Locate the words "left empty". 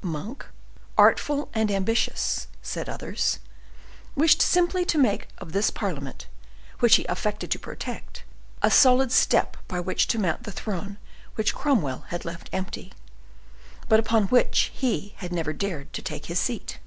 12.24-12.94